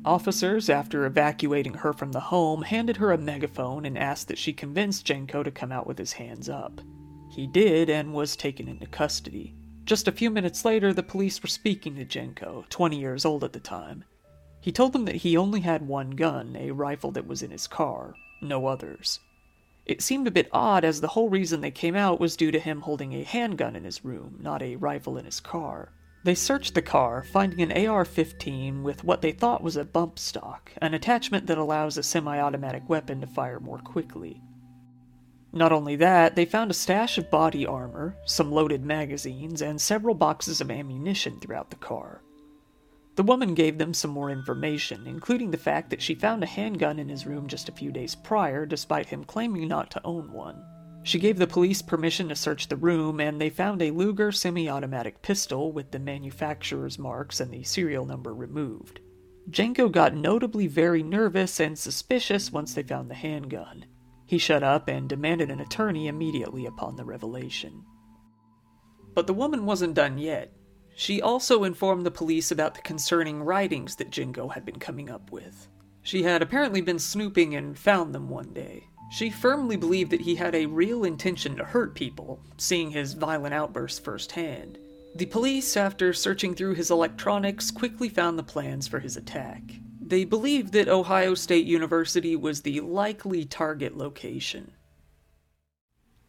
Officers, 0.05 0.69
after 0.69 1.07
evacuating 1.07 1.73
her 1.73 1.95
from 1.95 2.13
the 2.13 2.21
home, 2.21 2.61
handed 2.61 2.99
her 2.99 3.11
a 3.11 3.17
megaphone 3.17 3.87
and 3.87 3.97
asked 3.97 4.29
that 4.29 4.37
she 4.37 4.53
convince 4.53 5.03
Genco 5.03 5.43
to 5.43 5.51
come 5.51 5.73
out 5.73 5.87
with 5.87 5.97
his 5.97 6.13
hands 6.13 6.51
up. 6.51 6.83
He 7.31 7.47
did 7.47 7.89
and 7.89 8.13
was 8.13 8.37
taken 8.37 8.69
into 8.69 8.85
custody. 8.85 9.55
Just 9.89 10.07
a 10.07 10.13
few 10.13 10.31
minutes 10.31 10.67
later, 10.67 10.93
the 10.93 11.03
police 11.03 11.43
were 11.43 11.49
speaking 11.49 11.97
to 11.97 12.05
Genco, 12.05 12.69
20 12.69 12.99
years 12.99 13.25
old 13.25 13.43
at 13.43 13.55
the 13.55 13.59
time. 13.59 14.05
He 14.61 14.71
told 14.71 14.93
them 14.93 15.07
that 15.07 15.15
he 15.15 15.35
only 15.35 15.61
had 15.61 15.89
one 15.89 16.11
gun, 16.11 16.55
a 16.61 16.73
rifle 16.73 17.11
that 17.13 17.27
was 17.27 17.43
in 17.43 17.51
his 17.51 17.67
car, 17.67 18.13
no 18.43 18.67
others. 18.67 19.19
It 19.87 20.03
seemed 20.03 20.27
a 20.27 20.31
bit 20.31 20.51
odd 20.53 20.85
as 20.85 21.01
the 21.01 21.09
whole 21.09 21.31
reason 21.31 21.63
they 21.63 21.71
came 21.71 21.97
out 21.97 22.21
was 22.21 22.37
due 22.37 22.51
to 22.51 22.61
him 22.61 22.83
holding 22.83 23.15
a 23.15 23.23
handgun 23.23 23.75
in 23.75 23.85
his 23.85 24.05
room, 24.05 24.37
not 24.43 24.61
a 24.61 24.77
rifle 24.77 25.17
in 25.17 25.25
his 25.25 25.41
car. 25.41 25.91
They 26.23 26.35
searched 26.35 26.75
the 26.75 26.83
car, 26.83 27.23
finding 27.23 27.63
an 27.63 27.89
AR 27.89 28.05
15 28.05 28.83
with 28.83 29.05
what 29.05 29.23
they 29.23 29.33
thought 29.33 29.63
was 29.63 29.79
a 29.79 29.87
bump 29.87 30.19
stock, 30.19 30.71
an 30.83 30.93
attachment 30.93 31.47
that 31.47 31.57
allows 31.57 31.97
a 31.97 32.03
semi 32.03 32.39
automatic 32.39 32.87
weapon 32.91 33.23
to 33.23 33.27
fire 33.27 33.59
more 33.59 33.79
quickly. 33.79 34.43
Not 35.53 35.73
only 35.73 35.97
that, 35.97 36.37
they 36.37 36.45
found 36.45 36.71
a 36.71 36.75
stash 36.75 37.17
of 37.17 37.31
body 37.31 37.67
armor, 37.67 38.17
some 38.27 38.53
loaded 38.53 38.85
magazines, 38.85 39.63
and 39.63 39.81
several 39.81 40.15
boxes 40.15 40.61
of 40.61 40.71
ammunition 40.71 41.41
throughout 41.41 41.71
the 41.71 41.77
car. 41.77 42.23
The 43.17 43.23
woman 43.23 43.55
gave 43.55 43.79
them 43.79 43.95
some 43.95 44.11
more 44.11 44.31
information, 44.31 45.07
including 45.07 45.51
the 45.51 45.57
fact 45.57 45.91
that 45.91 46.03
she 46.03 46.15
found 46.15 46.43
a 46.43 46.47
handgun 46.47 46.99
in 46.99 47.09
his 47.09 47.27
room 47.27 47.49
just 47.49 47.69
a 47.69 47.73
few 47.73 47.91
days 47.91 48.15
prior, 48.15 48.67
despite 48.67 49.07
him 49.07 49.25
claiming 49.25 49.67
not 49.67 49.91
to 49.93 50.01
own 50.05 50.33
one. 50.33 50.63
She 51.03 51.19
gave 51.19 51.39
the 51.39 51.47
police 51.47 51.81
permission 51.81 52.29
to 52.29 52.37
search 52.37 52.69
the 52.69 52.77
room, 52.77 53.19
and 53.19 53.41
they 53.41 53.51
found 53.51 53.81
a 53.81 53.91
Luger 53.91 54.31
semi 54.31 54.69
automatic 54.69 55.23
pistol 55.23 55.73
with 55.73 55.91
the 55.91 55.99
manufacturer's 55.99 56.99
marks 56.99 57.41
and 57.41 57.51
the 57.51 57.63
serial 57.65 58.05
number 58.05 58.35
removed. 58.35 59.01
Genco 59.51 59.91
got 59.91 60.15
notably 60.15 60.67
very 60.67 61.03
nervous 61.03 61.59
and 61.59 61.79
suspicious 61.79 62.53
once 62.53 62.75
they 62.75 62.83
found 62.83 63.11
the 63.11 63.15
handgun. 63.15 63.87
He 64.29 64.37
shut 64.37 64.63
up 64.63 64.89
and 64.89 65.09
demanded 65.09 65.51
an 65.51 65.59
attorney 65.59 66.07
immediately 66.07 66.67
upon 66.67 66.97
the 66.97 67.05
revelation. 67.05 67.83
But 69.15 69.27
the 69.27 69.33
woman 69.33 69.65
wasn't 69.65 69.95
done 69.95 70.19
yet. 70.19 70.53
She 70.95 71.23
also 71.23 71.65
informed 71.65 72.05
the 72.05 72.11
police 72.11 72.51
about 72.51 72.75
the 72.75 72.83
concerning 72.83 73.43
writings 73.43 73.97
that 73.97 74.11
Genco 74.11 74.53
had 74.53 74.67
been 74.67 74.79
coming 74.79 75.09
up 75.09 75.33
with. 75.33 75.69
She 76.03 76.25
had 76.25 76.43
apparently 76.43 76.83
been 76.83 76.99
snooping 76.99 77.55
and 77.55 77.79
found 77.79 78.15
them 78.15 78.29
one 78.29 78.53
day. 78.53 78.85
She 79.11 79.31
firmly 79.31 79.77
believed 79.77 80.11
that 80.11 80.21
he 80.21 80.35
had 80.35 80.55
a 80.55 80.67
real 80.67 81.05
intention 81.05 81.57
to 81.57 81.65
hurt 81.65 81.95
people, 81.95 82.39
seeing 82.59 82.91
his 82.91 83.15
violent 83.15 83.55
outbursts 83.55 83.99
firsthand. 83.99 84.77
The 85.15 85.25
police, 85.25 85.75
after 85.75 86.13
searching 86.13 86.55
through 86.55 86.75
his 86.75 86.91
electronics, 86.91 87.71
quickly 87.71 88.11
found 88.11 88.39
the 88.39 88.43
plans 88.43 88.87
for 88.87 89.01
his 89.01 89.17
attack. 89.17 89.63
They 90.09 90.25
believed 90.25 90.73
that 90.73 90.89
Ohio 90.89 91.35
State 91.35 91.67
University 91.67 92.35
was 92.35 92.63
the 92.63 92.81
likely 92.81 93.45
target 93.45 93.95
location. 93.95 94.73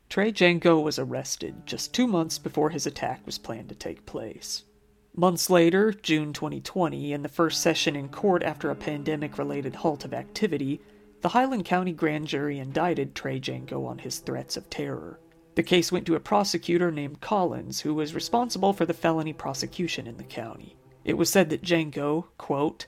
Trey 0.09 0.33
Genco 0.33 0.83
was 0.83 1.00
arrested 1.00 1.65
just 1.65 1.93
two 1.93 2.05
months 2.05 2.38
before 2.38 2.71
his 2.71 2.86
attack 2.86 3.25
was 3.25 3.38
planned 3.38 3.69
to 3.69 3.75
take 3.75 4.05
place. 4.05 4.63
Months 5.15 5.50
later, 5.50 5.93
June 5.93 6.33
2020, 6.33 7.13
in 7.13 7.21
the 7.21 7.29
first 7.29 7.62
session 7.62 7.95
in 7.95 8.09
court 8.09 8.43
after 8.43 8.69
a 8.69 8.75
pandemic 8.75 9.38
related 9.38 9.75
halt 9.75 10.03
of 10.03 10.13
activity, 10.13 10.81
the 11.21 11.29
Highland 11.29 11.63
County 11.63 11.93
grand 11.93 12.27
jury 12.27 12.59
indicted 12.59 13.15
Trey 13.15 13.39
Genco 13.39 13.88
on 13.88 14.00
his 14.00 14.19
threats 14.19 14.57
of 14.57 14.69
terror. 14.69 15.21
The 15.55 15.63
case 15.63 15.89
went 15.89 16.05
to 16.07 16.15
a 16.15 16.19
prosecutor 16.19 16.91
named 16.91 17.21
Collins, 17.21 17.79
who 17.79 17.93
was 17.93 18.13
responsible 18.13 18.74
for 18.74 18.86
the 18.86 18.93
felony 18.93 19.31
prosecution 19.31 20.05
in 20.05 20.17
the 20.17 20.24
county. 20.25 20.75
It 21.05 21.13
was 21.17 21.29
said 21.29 21.50
that 21.51 21.63
Genco, 21.63 22.25
quote, 22.38 22.88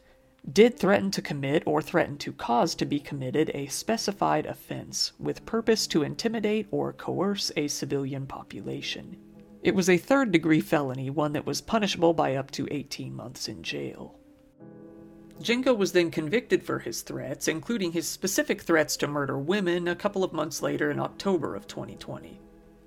did 0.49 0.77
threaten 0.77 1.11
to 1.11 1.21
commit 1.21 1.61
or 1.67 1.81
threaten 1.81 2.17
to 2.17 2.33
cause 2.33 2.73
to 2.73 2.85
be 2.85 2.99
committed 2.99 3.51
a 3.53 3.67
specified 3.67 4.45
offense 4.47 5.11
with 5.19 5.45
purpose 5.45 5.85
to 5.85 6.01
intimidate 6.01 6.67
or 6.71 6.93
coerce 6.93 7.51
a 7.55 7.67
civilian 7.67 8.25
population. 8.25 9.15
It 9.61 9.75
was 9.75 9.87
a 9.87 9.97
third 9.97 10.31
degree 10.31 10.61
felony, 10.61 11.11
one 11.11 11.33
that 11.33 11.45
was 11.45 11.61
punishable 11.61 12.13
by 12.13 12.35
up 12.35 12.49
to 12.51 12.67
18 12.71 13.13
months 13.13 13.47
in 13.47 13.61
jail. 13.61 14.17
Genco 15.39 15.77
was 15.77 15.91
then 15.91 16.09
convicted 16.09 16.63
for 16.63 16.79
his 16.79 17.01
threats, 17.03 17.47
including 17.47 17.91
his 17.91 18.07
specific 18.07 18.61
threats 18.61 18.97
to 18.97 19.07
murder 19.07 19.37
women, 19.37 19.87
a 19.87 19.95
couple 19.95 20.23
of 20.23 20.33
months 20.33 20.61
later 20.61 20.89
in 20.89 20.99
October 20.99 21.55
of 21.55 21.67
2020. 21.67 22.39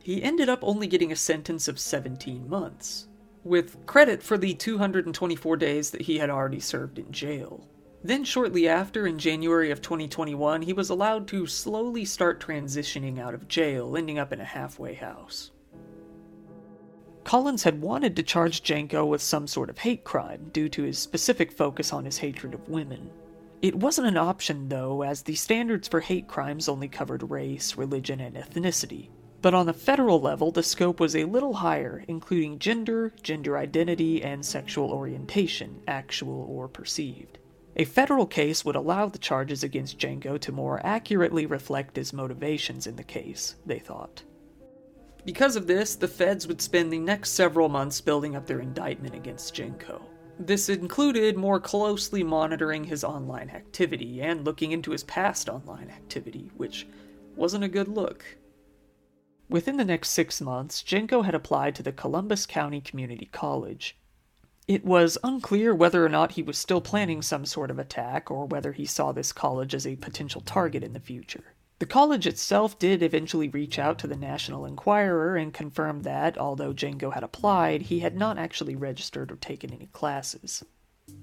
He 0.02 0.22
ended 0.22 0.48
up 0.48 0.60
only 0.62 0.86
getting 0.86 1.12
a 1.12 1.16
sentence 1.16 1.68
of 1.68 1.78
17 1.78 2.48
months 2.48 3.06
with 3.44 3.86
credit 3.86 4.22
for 4.22 4.38
the 4.38 4.54
224 4.54 5.56
days 5.56 5.90
that 5.90 6.02
he 6.02 6.18
had 6.18 6.30
already 6.30 6.60
served 6.60 6.98
in 6.98 7.12
jail. 7.12 7.68
Then, 8.02 8.24
shortly 8.24 8.68
after, 8.68 9.06
in 9.06 9.18
January 9.18 9.70
of 9.70 9.80
2021, 9.80 10.62
he 10.62 10.72
was 10.72 10.90
allowed 10.90 11.26
to 11.28 11.46
slowly 11.46 12.04
start 12.04 12.38
transitioning 12.38 13.18
out 13.18 13.32
of 13.32 13.48
jail, 13.48 13.96
ending 13.96 14.18
up 14.18 14.32
in 14.32 14.40
a 14.40 14.44
halfway 14.44 14.94
house. 14.94 15.52
Collins 17.24 17.62
had 17.62 17.80
wanted 17.80 18.14
to 18.16 18.22
charge 18.22 18.62
Genco 18.62 19.08
with 19.08 19.22
some 19.22 19.46
sort 19.46 19.70
of 19.70 19.78
hate 19.78 20.04
crime 20.04 20.50
due 20.52 20.68
to 20.68 20.82
his 20.82 20.98
specific 20.98 21.50
focus 21.50 21.94
on 21.94 22.04
his 22.04 22.18
hatred 22.18 22.52
of 22.52 22.68
women. 22.68 23.10
It 23.62 23.74
wasn't 23.74 24.08
an 24.08 24.18
option, 24.18 24.68
though, 24.68 25.00
as 25.00 25.22
the 25.22 25.34
standards 25.34 25.88
for 25.88 26.00
hate 26.00 26.28
crimes 26.28 26.68
only 26.68 26.88
covered 26.88 27.30
race, 27.30 27.78
religion, 27.78 28.20
and 28.20 28.36
ethnicity. 28.36 29.08
But 29.44 29.52
on 29.52 29.66
the 29.66 29.74
federal 29.74 30.22
level, 30.22 30.52
the 30.52 30.62
scope 30.62 30.98
was 30.98 31.14
a 31.14 31.24
little 31.24 31.52
higher, 31.52 32.02
including 32.08 32.58
gender, 32.58 33.12
gender 33.22 33.58
identity, 33.58 34.22
and 34.22 34.42
sexual 34.42 34.90
orientation, 34.90 35.82
actual 35.86 36.46
or 36.48 36.66
perceived. 36.66 37.36
A 37.76 37.84
federal 37.84 38.24
case 38.24 38.64
would 38.64 38.74
allow 38.74 39.06
the 39.10 39.18
charges 39.18 39.62
against 39.62 39.98
Genco 39.98 40.40
to 40.40 40.50
more 40.50 40.80
accurately 40.82 41.44
reflect 41.44 41.96
his 41.96 42.14
motivations 42.14 42.86
in 42.86 42.96
the 42.96 43.04
case, 43.04 43.56
they 43.66 43.78
thought. 43.78 44.22
Because 45.26 45.56
of 45.56 45.66
this, 45.66 45.94
the 45.94 46.08
feds 46.08 46.46
would 46.46 46.62
spend 46.62 46.90
the 46.90 46.98
next 46.98 47.32
several 47.32 47.68
months 47.68 48.00
building 48.00 48.36
up 48.36 48.46
their 48.46 48.60
indictment 48.60 49.14
against 49.14 49.54
Genco. 49.54 50.00
This 50.38 50.70
included 50.70 51.36
more 51.36 51.60
closely 51.60 52.22
monitoring 52.22 52.84
his 52.84 53.04
online 53.04 53.50
activity 53.50 54.22
and 54.22 54.46
looking 54.46 54.72
into 54.72 54.92
his 54.92 55.04
past 55.04 55.50
online 55.50 55.90
activity, 55.90 56.50
which 56.56 56.86
wasn't 57.36 57.64
a 57.64 57.68
good 57.68 57.88
look. 57.88 58.24
Within 59.48 59.76
the 59.76 59.84
next 59.84 60.10
six 60.10 60.40
months, 60.40 60.82
Genco 60.82 61.24
had 61.24 61.34
applied 61.34 61.74
to 61.74 61.82
the 61.82 61.92
Columbus 61.92 62.46
County 62.46 62.80
Community 62.80 63.26
College. 63.26 63.96
It 64.66 64.84
was 64.84 65.18
unclear 65.22 65.74
whether 65.74 66.04
or 66.04 66.08
not 66.08 66.32
he 66.32 66.42
was 66.42 66.56
still 66.56 66.80
planning 66.80 67.20
some 67.20 67.44
sort 67.44 67.70
of 67.70 67.78
attack 67.78 68.30
or 68.30 68.46
whether 68.46 68.72
he 68.72 68.86
saw 68.86 69.12
this 69.12 69.32
college 69.32 69.74
as 69.74 69.86
a 69.86 69.96
potential 69.96 70.40
target 70.40 70.82
in 70.82 70.94
the 70.94 71.00
future. 71.00 71.52
The 71.78 71.86
college 71.86 72.26
itself 72.26 72.78
did 72.78 73.02
eventually 73.02 73.48
reach 73.48 73.78
out 73.78 73.98
to 73.98 74.06
the 74.06 74.16
National 74.16 74.64
Enquirer 74.64 75.36
and 75.36 75.52
confirm 75.52 76.00
that, 76.02 76.38
although 76.38 76.72
Genco 76.72 77.12
had 77.12 77.22
applied, 77.22 77.82
he 77.82 77.98
had 77.98 78.16
not 78.16 78.38
actually 78.38 78.74
registered 78.74 79.30
or 79.30 79.36
taken 79.36 79.70
any 79.74 79.88
classes. 79.88 80.64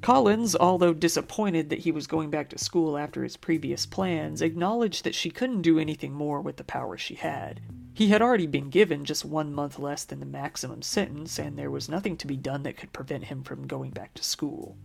Collins, 0.02 0.56
although 0.56 0.94
disappointed 0.94 1.70
that 1.70 1.80
he 1.80 1.92
was 1.92 2.06
going 2.06 2.30
back 2.30 2.50
to 2.50 2.60
school 2.60 2.96
after 2.96 3.24
his 3.24 3.38
previous 3.38 3.88
plans, 3.88 4.44
acknowledged 4.44 5.04
that 5.04 5.16
she 5.16 5.32
couldn't 5.32 5.64
do 5.64 5.80
anything 5.80 6.14
more 6.14 6.42
with 6.42 6.58
the 6.58 6.64
power 6.64 6.98
she 6.98 7.16
had. 7.16 7.62
He 7.94 8.08
had 8.08 8.22
already 8.22 8.48
been 8.48 8.70
given 8.70 9.06
just 9.06 9.26
one 9.26 9.54
month 9.54 9.78
less 9.78 10.06
than 10.06 10.20
the 10.20 10.26
maximum 10.26 10.82
sentence, 10.82 11.38
and 11.38 11.58
there 11.58 11.72
was 11.72 11.90
nothing 11.90 12.16
to 12.18 12.28
be 12.28 12.38
done 12.38 12.64
that 12.64 12.78
could 12.78 12.94
prevent 12.94 13.26
him 13.26 13.44
from 13.44 13.68
going 13.68 13.92
back 13.92 14.14
to 14.14 14.24
school. 14.24 14.78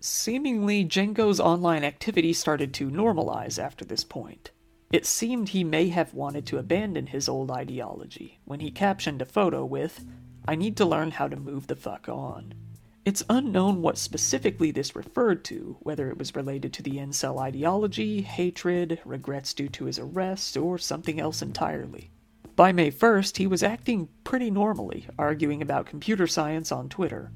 Seemingly, 0.00 0.84
Genco's 0.84 1.40
online 1.40 1.84
activity 1.84 2.32
started 2.32 2.72
to 2.74 2.90
normalize 2.90 3.62
after 3.62 3.84
this 3.84 4.04
point. 4.04 4.50
It 4.92 5.06
seemed 5.06 5.50
he 5.50 5.62
may 5.62 5.88
have 5.88 6.14
wanted 6.14 6.46
to 6.46 6.58
abandon 6.58 7.06
his 7.06 7.28
old 7.28 7.50
ideology 7.50 8.40
when 8.44 8.60
he 8.60 8.70
captioned 8.70 9.22
a 9.22 9.26
photo 9.26 9.64
with, 9.64 10.04
I 10.48 10.56
need 10.56 10.76
to 10.78 10.84
learn 10.84 11.12
how 11.12 11.28
to 11.28 11.36
move 11.36 11.66
the 11.66 11.76
fuck 11.76 12.08
on. 12.08 12.54
It's 13.02 13.24
unknown 13.30 13.80
what 13.80 13.96
specifically 13.96 14.70
this 14.70 14.94
referred 14.94 15.42
to, 15.44 15.78
whether 15.80 16.10
it 16.10 16.18
was 16.18 16.36
related 16.36 16.74
to 16.74 16.82
the 16.82 16.98
incel 16.98 17.40
ideology, 17.40 18.20
hatred, 18.20 19.00
regrets 19.06 19.54
due 19.54 19.68
to 19.70 19.86
his 19.86 19.98
arrest, 19.98 20.54
or 20.58 20.76
something 20.76 21.18
else 21.18 21.40
entirely. 21.40 22.10
By 22.56 22.72
May 22.72 22.90
1st, 22.90 23.38
he 23.38 23.46
was 23.46 23.62
acting 23.62 24.10
pretty 24.22 24.50
normally, 24.50 25.06
arguing 25.18 25.62
about 25.62 25.86
computer 25.86 26.26
science 26.26 26.70
on 26.70 26.90
Twitter. 26.90 27.32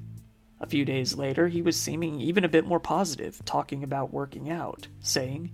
A 0.59 0.67
few 0.67 0.85
days 0.85 1.15
later, 1.15 1.47
he 1.47 1.63
was 1.63 1.75
seeming 1.79 2.21
even 2.21 2.43
a 2.43 2.49
bit 2.49 2.67
more 2.67 2.79
positive, 2.79 3.43
talking 3.43 3.83
about 3.83 4.13
working 4.13 4.51
out, 4.51 4.87
saying, 4.99 5.51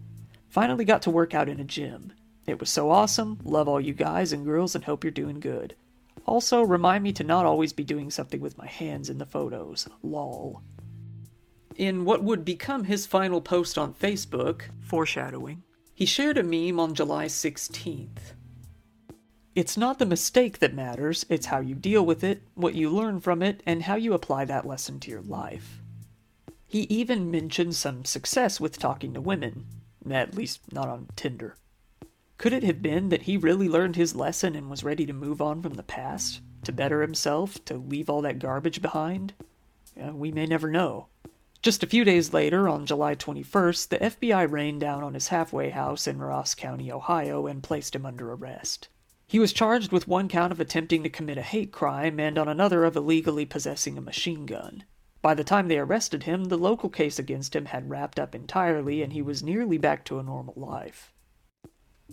Finally 0.50 0.84
got 0.84 1.02
to 1.04 1.10
work 1.10 1.34
out 1.34 1.48
in 1.48 1.62
a 1.62 1.64
gym. 1.64 2.12
It 2.46 2.60
was 2.60 2.70
so 2.70 2.92
awesome, 2.92 3.40
love 3.46 3.70
all 3.70 3.80
you 3.80 3.94
guys 3.94 4.34
and 4.34 4.44
girls, 4.44 4.76
and 4.76 4.84
hope 4.84 5.06
you're 5.06 5.12
doing 5.12 5.40
good. 5.40 5.74
Also, 6.26 6.62
remind 6.62 7.04
me 7.04 7.12
to 7.14 7.24
not 7.24 7.46
always 7.46 7.74
be 7.74 7.84
doing 7.84 8.12
something 8.12 8.42
with 8.42 8.58
my 8.58 8.68
hands 8.68 9.10
in 9.10 9.18
the 9.18 9.26
photos. 9.26 9.88
Lol. 10.04 10.62
In 11.76 12.06
what 12.06 12.24
would 12.24 12.46
become 12.46 12.84
his 12.84 13.06
final 13.06 13.42
post 13.42 13.78
on 13.78 13.94
Facebook, 13.94 14.64
foreshadowing, 14.82 15.64
he 15.94 16.06
shared 16.06 16.38
a 16.38 16.44
meme 16.44 16.80
on 16.80 16.96
July 16.96 17.26
16th. 17.26 18.34
It's 19.54 19.78
not 19.78 20.00
the 20.00 20.06
mistake 20.06 20.60
that 20.60 20.74
matters, 20.74 21.26
it's 21.28 21.48
how 21.48 21.60
you 21.60 21.76
deal 21.76 22.06
with 22.06 22.24
it, 22.24 22.44
what 22.56 22.76
you 22.76 22.90
learn 22.90 23.20
from 23.20 23.42
it, 23.42 23.62
and 23.66 23.84
how 23.84 23.96
you 23.96 24.14
apply 24.14 24.46
that 24.46 24.66
lesson 24.66 25.00
to 25.02 25.12
your 25.12 25.22
life. 25.22 25.82
He 26.68 26.84
even 26.84 27.30
mentioned 27.30 27.76
some 27.76 28.06
success 28.06 28.62
with 28.62 28.80
talking 28.80 29.14
to 29.14 29.20
women, 29.20 29.66
at 30.10 30.36
least 30.36 30.72
not 30.72 30.88
on 30.88 31.10
Tinder. 31.18 31.58
Could 32.42 32.54
it 32.54 32.64
have 32.64 32.82
been 32.82 33.10
that 33.10 33.22
he 33.22 33.38
really 33.38 33.70
learned 33.70 33.96
his 33.96 34.16
lesson 34.16 34.56
and 34.56 34.68
was 34.68 34.84
ready 34.84 35.06
to 35.06 35.14
move 35.14 35.44
on 35.44 35.62
from 35.62 35.76
the 35.76 35.84
past? 35.84 36.42
To 36.64 36.72
better 36.72 37.04
himself? 37.04 37.64
To 37.66 37.76
leave 37.78 38.10
all 38.10 38.24
that 38.24 38.40
garbage 38.40 38.82
behind? 38.82 39.34
We 39.96 40.32
may 40.32 40.48
never 40.48 40.72
know. 40.72 41.06
Just 41.62 41.84
a 41.84 41.88
few 41.88 42.04
days 42.04 42.34
later, 42.34 42.68
on 42.68 42.88
July 42.88 43.14
21st, 43.14 43.90
the 43.90 44.00
FBI 44.00 44.50
rained 44.50 44.82
down 44.82 45.04
on 45.04 45.14
his 45.14 45.28
halfway 45.28 45.70
house 45.70 46.08
in 46.08 46.18
Ross 46.18 46.56
County, 46.56 46.92
Ohio, 46.92 47.46
and 47.46 47.62
placed 47.62 47.96
him 47.96 48.08
under 48.08 48.34
arrest. 48.34 48.88
He 49.28 49.38
was 49.38 49.54
charged 49.54 49.92
with 49.92 50.08
one 50.08 50.28
count 50.28 50.52
of 50.52 50.60
attempting 50.60 51.04
to 51.04 51.10
commit 51.12 51.38
a 51.38 51.44
hate 51.44 51.72
crime 51.72 52.20
and 52.20 52.40
on 52.40 52.48
another 52.48 52.86
of 52.86 52.96
illegally 52.96 53.46
possessing 53.46 54.00
a 54.00 54.02
machine 54.02 54.48
gun. 54.48 54.86
By 55.22 55.36
the 55.36 55.44
time 55.44 55.68
they 55.68 55.78
arrested 55.78 56.24
him, 56.24 56.46
the 56.46 56.58
local 56.58 56.90
case 56.90 57.20
against 57.20 57.56
him 57.56 57.66
had 57.66 57.92
wrapped 57.92 58.20
up 58.20 58.34
entirely 58.34 59.04
and 59.04 59.14
he 59.14 59.22
was 59.22 59.44
nearly 59.44 59.78
back 59.78 60.04
to 60.06 60.18
a 60.18 60.24
normal 60.24 60.56
life. 60.58 61.14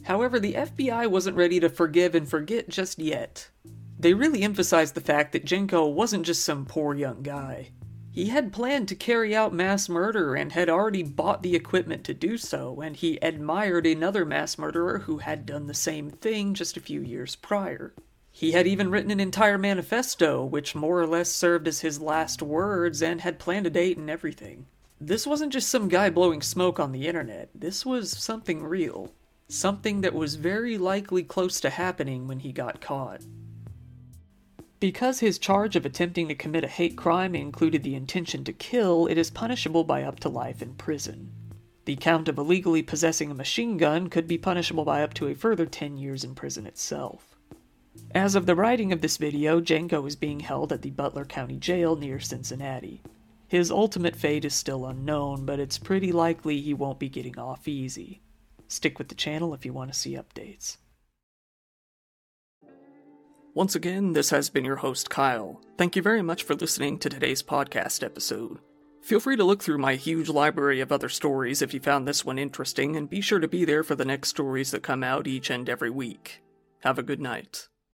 However, 0.04 0.40
the 0.40 0.54
FBI 0.54 1.08
wasn't 1.08 1.36
ready 1.36 1.60
to 1.60 1.68
forgive 1.68 2.14
and 2.14 2.28
forget 2.28 2.68
just 2.68 2.98
yet. 2.98 3.50
They 3.98 4.14
really 4.14 4.42
emphasized 4.42 4.94
the 4.94 5.00
fact 5.00 5.32
that 5.32 5.44
Genco 5.44 5.92
wasn't 5.92 6.26
just 6.26 6.44
some 6.44 6.66
poor 6.66 6.94
young 6.94 7.22
guy. 7.22 7.70
He 8.10 8.30
had 8.30 8.52
planned 8.52 8.88
to 8.88 8.96
carry 8.96 9.34
out 9.36 9.54
mass 9.54 9.88
murder 9.88 10.34
and 10.34 10.50
had 10.52 10.68
already 10.68 11.02
bought 11.02 11.42
the 11.42 11.54
equipment 11.54 12.04
to 12.04 12.14
do 12.14 12.36
so, 12.36 12.80
and 12.80 12.96
he 12.96 13.18
admired 13.22 13.86
another 13.86 14.24
mass 14.24 14.58
murderer 14.58 15.00
who 15.00 15.18
had 15.18 15.46
done 15.46 15.66
the 15.66 15.74
same 15.74 16.10
thing 16.10 16.54
just 16.54 16.76
a 16.76 16.80
few 16.80 17.00
years 17.00 17.36
prior. 17.36 17.94
He 18.32 18.52
had 18.52 18.66
even 18.66 18.90
written 18.90 19.10
an 19.10 19.20
entire 19.20 19.58
manifesto, 19.58 20.44
which 20.44 20.74
more 20.74 21.00
or 21.00 21.06
less 21.06 21.30
served 21.30 21.68
as 21.68 21.80
his 21.80 22.00
last 22.00 22.40
words, 22.40 23.02
and 23.02 23.20
had 23.20 23.38
planned 23.38 23.66
a 23.66 23.70
date 23.70 23.98
and 23.98 24.08
everything. 24.08 24.66
This 25.00 25.26
wasn't 25.26 25.52
just 25.52 25.68
some 25.68 25.88
guy 25.88 26.10
blowing 26.10 26.42
smoke 26.42 26.80
on 26.80 26.92
the 26.92 27.06
internet, 27.06 27.50
this 27.54 27.84
was 27.84 28.10
something 28.10 28.64
real. 28.64 29.12
Something 29.50 30.02
that 30.02 30.14
was 30.14 30.34
very 30.34 30.76
likely 30.76 31.22
close 31.22 31.58
to 31.60 31.70
happening 31.70 32.28
when 32.28 32.40
he 32.40 32.52
got 32.52 32.82
caught. 32.82 33.22
Because 34.78 35.20
his 35.20 35.38
charge 35.38 35.74
of 35.74 35.86
attempting 35.86 36.28
to 36.28 36.34
commit 36.34 36.64
a 36.64 36.68
hate 36.68 36.96
crime 36.96 37.34
included 37.34 37.82
the 37.82 37.94
intention 37.94 38.44
to 38.44 38.52
kill, 38.52 39.06
it 39.06 39.16
is 39.16 39.30
punishable 39.30 39.84
by 39.84 40.02
up 40.02 40.20
to 40.20 40.28
life 40.28 40.60
in 40.60 40.74
prison. 40.74 41.32
The 41.86 41.96
count 41.96 42.28
of 42.28 42.36
illegally 42.36 42.82
possessing 42.82 43.30
a 43.30 43.34
machine 43.34 43.78
gun 43.78 44.10
could 44.10 44.28
be 44.28 44.36
punishable 44.36 44.84
by 44.84 45.02
up 45.02 45.14
to 45.14 45.28
a 45.28 45.34
further 45.34 45.64
10 45.64 45.96
years 45.96 46.24
in 46.24 46.34
prison 46.34 46.66
itself. 46.66 47.34
As 48.14 48.34
of 48.34 48.44
the 48.44 48.54
writing 48.54 48.92
of 48.92 49.00
this 49.00 49.16
video, 49.16 49.62
Genco 49.62 50.06
is 50.06 50.14
being 50.14 50.40
held 50.40 50.74
at 50.74 50.82
the 50.82 50.90
Butler 50.90 51.24
County 51.24 51.56
Jail 51.56 51.96
near 51.96 52.20
Cincinnati. 52.20 53.02
His 53.48 53.70
ultimate 53.70 54.14
fate 54.14 54.44
is 54.44 54.52
still 54.52 54.84
unknown, 54.84 55.46
but 55.46 55.58
it's 55.58 55.78
pretty 55.78 56.12
likely 56.12 56.60
he 56.60 56.74
won't 56.74 56.98
be 56.98 57.08
getting 57.08 57.38
off 57.38 57.66
easy. 57.66 58.20
Stick 58.68 58.98
with 58.98 59.08
the 59.08 59.14
channel 59.14 59.54
if 59.54 59.64
you 59.64 59.72
want 59.72 59.92
to 59.92 59.98
see 59.98 60.14
updates. 60.14 60.76
Once 63.54 63.74
again, 63.74 64.12
this 64.12 64.30
has 64.30 64.50
been 64.50 64.64
your 64.64 64.76
host, 64.76 65.10
Kyle. 65.10 65.60
Thank 65.76 65.96
you 65.96 66.02
very 66.02 66.22
much 66.22 66.44
for 66.44 66.54
listening 66.54 66.98
to 67.00 67.08
today's 67.08 67.42
podcast 67.42 68.04
episode. 68.04 68.58
Feel 69.02 69.20
free 69.20 69.36
to 69.36 69.44
look 69.44 69.62
through 69.62 69.78
my 69.78 69.94
huge 69.94 70.28
library 70.28 70.80
of 70.80 70.92
other 70.92 71.08
stories 71.08 71.62
if 71.62 71.72
you 71.72 71.80
found 71.80 72.06
this 72.06 72.24
one 72.24 72.38
interesting, 72.38 72.94
and 72.94 73.10
be 73.10 73.20
sure 73.20 73.40
to 73.40 73.48
be 73.48 73.64
there 73.64 73.82
for 73.82 73.94
the 73.94 74.04
next 74.04 74.28
stories 74.28 74.70
that 74.70 74.82
come 74.82 75.02
out 75.02 75.26
each 75.26 75.50
and 75.50 75.68
every 75.68 75.90
week. 75.90 76.42
Have 76.80 76.98
a 76.98 77.02
good 77.02 77.20
night. 77.20 77.68